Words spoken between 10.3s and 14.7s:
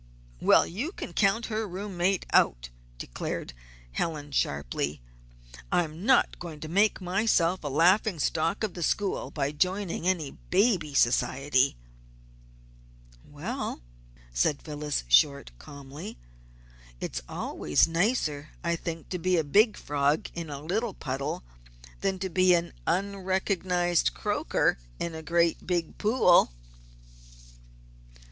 baby society." "Well," said